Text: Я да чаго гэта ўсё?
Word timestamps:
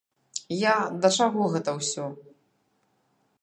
Я 0.61 0.71
да 1.03 1.11
чаго 1.17 1.51
гэта 1.57 1.77
ўсё? 1.79 2.05